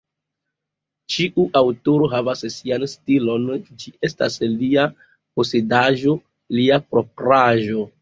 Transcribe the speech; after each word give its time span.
Ĉiu 1.15 1.45
aŭtoro 1.59 2.07
havas 2.13 2.41
sian 2.55 2.87
stilon, 2.95 3.47
ĝi 3.69 3.95
estas 4.11 4.41
lia 4.57 4.89
posedaĵo, 4.97 6.21
lia 6.59 6.85
propraĵo. 6.93 7.91